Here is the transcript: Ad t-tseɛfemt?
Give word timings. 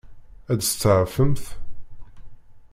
Ad 0.51 0.59
t-tseɛfemt? 0.59 1.45